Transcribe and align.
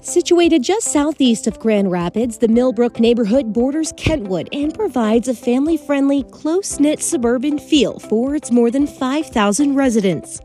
Situated 0.00 0.62
just 0.62 0.92
southeast 0.92 1.48
of 1.48 1.58
Grand 1.58 1.90
Rapids, 1.90 2.38
the 2.38 2.46
Millbrook 2.46 3.00
neighborhood 3.00 3.52
borders 3.52 3.92
Kentwood 3.96 4.48
and 4.52 4.72
provides 4.72 5.26
a 5.26 5.34
family 5.34 5.76
friendly, 5.76 6.22
close 6.22 6.78
knit 6.78 7.02
suburban 7.02 7.58
feel 7.58 7.98
for 7.98 8.36
its 8.36 8.52
more 8.52 8.70
than 8.70 8.86
5,000 8.86 9.74
residents. 9.74 10.40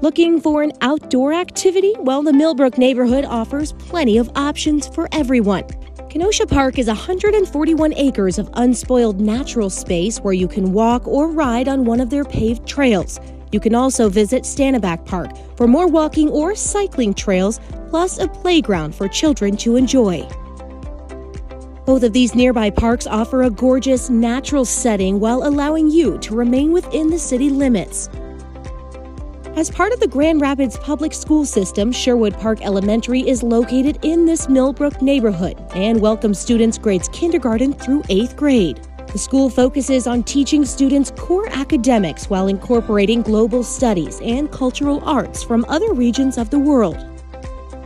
Looking 0.00 0.40
for 0.40 0.64
an 0.64 0.72
outdoor 0.80 1.32
activity? 1.32 1.94
Well, 2.00 2.24
the 2.24 2.32
Millbrook 2.32 2.76
neighborhood 2.76 3.24
offers 3.24 3.72
plenty 3.74 4.18
of 4.18 4.28
options 4.34 4.88
for 4.88 5.08
everyone. 5.12 5.62
Kenosha 6.10 6.46
Park 6.46 6.80
is 6.80 6.88
141 6.88 7.94
acres 7.94 8.36
of 8.36 8.50
unspoiled 8.54 9.20
natural 9.20 9.70
space 9.70 10.18
where 10.18 10.34
you 10.34 10.48
can 10.48 10.72
walk 10.72 11.06
or 11.06 11.28
ride 11.28 11.68
on 11.68 11.84
one 11.84 12.00
of 12.00 12.10
their 12.10 12.24
paved 12.24 12.66
trails. 12.66 13.20
You 13.52 13.60
can 13.60 13.74
also 13.74 14.08
visit 14.08 14.44
Stanaback 14.44 15.04
Park 15.04 15.30
for 15.56 15.68
more 15.68 15.86
walking 15.86 16.30
or 16.30 16.56
cycling 16.56 17.12
trails, 17.12 17.60
plus 17.90 18.18
a 18.18 18.26
playground 18.26 18.94
for 18.94 19.06
children 19.06 19.56
to 19.58 19.76
enjoy. 19.76 20.26
Both 21.84 22.04
of 22.04 22.12
these 22.12 22.34
nearby 22.34 22.70
parks 22.70 23.06
offer 23.06 23.42
a 23.42 23.50
gorgeous 23.50 24.08
natural 24.08 24.64
setting 24.64 25.20
while 25.20 25.46
allowing 25.46 25.90
you 25.90 26.16
to 26.18 26.34
remain 26.34 26.72
within 26.72 27.10
the 27.10 27.18
city 27.18 27.50
limits. 27.50 28.08
As 29.54 29.70
part 29.70 29.92
of 29.92 30.00
the 30.00 30.08
Grand 30.08 30.40
Rapids 30.40 30.78
public 30.78 31.12
school 31.12 31.44
system, 31.44 31.92
Sherwood 31.92 32.32
Park 32.38 32.62
Elementary 32.62 33.20
is 33.28 33.42
located 33.42 33.98
in 34.02 34.24
this 34.24 34.48
Millbrook 34.48 35.02
neighborhood 35.02 35.62
and 35.74 36.00
welcomes 36.00 36.38
students 36.38 36.78
grades 36.78 37.08
kindergarten 37.10 37.74
through 37.74 38.02
8th 38.04 38.34
grade. 38.34 38.80
The 39.12 39.18
school 39.18 39.50
focuses 39.50 40.06
on 40.06 40.22
teaching 40.22 40.64
students 40.64 41.12
core 41.18 41.46
academics 41.50 42.30
while 42.30 42.48
incorporating 42.48 43.20
global 43.20 43.62
studies 43.62 44.18
and 44.22 44.50
cultural 44.50 45.02
arts 45.04 45.44
from 45.44 45.66
other 45.68 45.92
regions 45.92 46.38
of 46.38 46.48
the 46.48 46.58
world. 46.58 46.96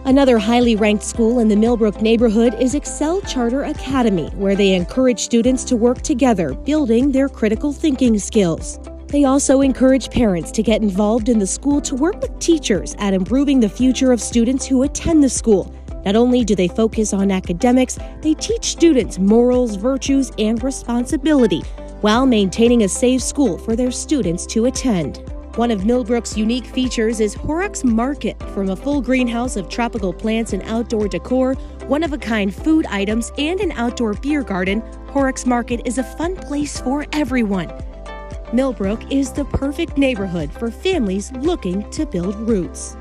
Another 0.04 0.38
highly 0.38 0.76
ranked 0.76 1.02
school 1.02 1.40
in 1.40 1.48
the 1.48 1.56
Millbrook 1.56 2.00
neighborhood 2.00 2.54
is 2.60 2.76
Excel 2.76 3.20
Charter 3.22 3.64
Academy, 3.64 4.28
where 4.36 4.54
they 4.54 4.74
encourage 4.74 5.18
students 5.18 5.64
to 5.64 5.74
work 5.74 6.00
together, 6.02 6.54
building 6.54 7.10
their 7.10 7.28
critical 7.28 7.72
thinking 7.72 8.20
skills. 8.20 8.78
They 9.08 9.24
also 9.24 9.62
encourage 9.62 10.12
parents 10.12 10.52
to 10.52 10.62
get 10.62 10.80
involved 10.80 11.28
in 11.28 11.40
the 11.40 11.46
school 11.46 11.80
to 11.80 11.96
work 11.96 12.20
with 12.22 12.38
teachers 12.38 12.94
at 13.00 13.14
improving 13.14 13.58
the 13.58 13.68
future 13.68 14.12
of 14.12 14.20
students 14.20 14.64
who 14.64 14.84
attend 14.84 15.24
the 15.24 15.28
school 15.28 15.74
not 16.06 16.14
only 16.14 16.44
do 16.44 16.54
they 16.54 16.68
focus 16.68 17.12
on 17.12 17.32
academics, 17.32 17.98
they 18.22 18.34
teach 18.34 18.64
students 18.66 19.18
morals, 19.18 19.74
virtues, 19.74 20.30
and 20.38 20.62
responsibility 20.62 21.60
while 22.00 22.24
maintaining 22.24 22.84
a 22.84 22.88
safe 22.88 23.20
school 23.20 23.58
for 23.58 23.74
their 23.74 23.90
students 23.90 24.46
to 24.46 24.66
attend. 24.66 25.18
One 25.56 25.72
of 25.72 25.84
Millbrook's 25.84 26.36
unique 26.36 26.66
features 26.66 27.18
is 27.18 27.34
Horrocks 27.34 27.82
Market. 27.82 28.40
From 28.54 28.68
a 28.68 28.76
full 28.76 29.00
greenhouse 29.00 29.56
of 29.56 29.68
tropical 29.68 30.12
plants 30.12 30.52
and 30.52 30.62
outdoor 30.64 31.08
decor, 31.08 31.54
one 31.88 32.04
of 32.04 32.12
a 32.12 32.18
kind 32.18 32.54
food 32.54 32.86
items, 32.86 33.32
and 33.36 33.58
an 33.60 33.72
outdoor 33.72 34.14
beer 34.14 34.44
garden, 34.44 34.82
Horrocks 35.08 35.44
Market 35.44 35.80
is 35.86 35.98
a 35.98 36.04
fun 36.04 36.36
place 36.36 36.78
for 36.78 37.04
everyone. 37.14 37.72
Millbrook 38.52 39.10
is 39.10 39.32
the 39.32 39.46
perfect 39.46 39.98
neighborhood 39.98 40.52
for 40.52 40.70
families 40.70 41.32
looking 41.32 41.90
to 41.90 42.06
build 42.06 42.36
roots. 42.48 42.96